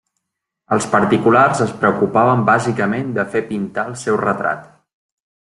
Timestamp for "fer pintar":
3.35-3.85